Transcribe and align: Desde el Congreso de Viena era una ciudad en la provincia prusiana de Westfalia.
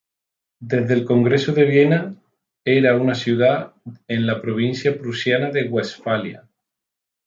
Desde 0.61 0.95
el 0.95 1.05
Congreso 1.05 1.53
de 1.53 1.63
Viena 1.65 2.15
era 2.65 2.97
una 2.97 3.13
ciudad 3.13 3.75
en 4.07 4.25
la 4.25 4.41
provincia 4.41 4.97
prusiana 4.97 5.51
de 5.51 5.65
Westfalia. 5.69 6.49